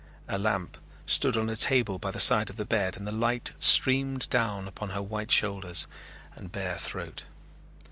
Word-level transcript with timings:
A 0.27 0.39
lamp 0.39 0.79
stood 1.05 1.37
on 1.37 1.47
a 1.47 1.55
table 1.55 1.99
by 1.99 2.09
the 2.09 2.19
side 2.19 2.49
of 2.49 2.55
the 2.55 2.65
bed 2.65 2.97
and 2.97 3.05
the 3.05 3.11
light 3.11 3.51
streamed 3.59 4.27
down 4.31 4.67
upon 4.67 4.89
her 4.89 5.01
white 5.03 5.31
shoulders 5.31 5.85
and 6.35 6.51
bare 6.51 6.79
throat. 6.79 7.25